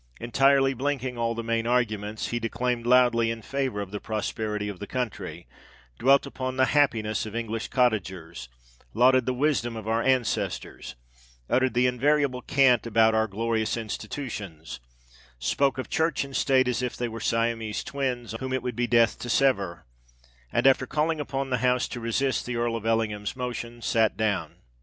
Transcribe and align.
Entirely 0.19 0.73
blinking 0.73 1.15
all 1.15 1.35
the 1.35 1.43
main 1.43 1.67
arguments, 1.67 2.29
he 2.29 2.39
declaimed 2.39 2.87
loudly 2.87 3.29
in 3.29 3.43
favour 3.43 3.81
of 3.81 3.91
the 3.91 3.99
prosperity 3.99 4.67
of 4.67 4.79
the 4.79 4.87
country—dwelt 4.87 6.25
upon 6.25 6.57
the 6.57 6.65
happiness 6.65 7.27
of 7.27 7.35
English 7.35 7.67
cottagers—lauded 7.67 9.27
the 9.27 9.33
"wisdom 9.35 9.75
of 9.75 9.87
our 9.87 10.01
ancestors"—uttered 10.01 11.75
the 11.75 11.85
invariable 11.85 12.41
cant 12.41 12.87
about 12.87 13.13
our 13.13 13.27
"glorious 13.27 13.77
institutions"—spoke 13.77 15.77
of 15.77 15.87
Church 15.87 16.23
and 16.23 16.35
State 16.35 16.67
as 16.67 16.81
if 16.81 16.97
they 16.97 17.07
were 17.07 17.19
Siamese 17.19 17.83
twins 17.83 18.33
whom 18.39 18.53
it 18.53 18.63
would 18.63 18.75
be 18.75 18.87
death 18.87 19.19
to 19.19 19.29
sever—and, 19.29 20.65
after 20.65 20.87
calling 20.87 21.19
upon 21.19 21.51
the 21.51 21.59
House 21.59 21.87
to 21.87 21.99
resist 21.99 22.47
the 22.47 22.55
Earl 22.55 22.75
of 22.75 22.87
Ellingham's 22.87 23.35
motion, 23.35 23.83
sate 23.83 24.17
down. 24.17 24.55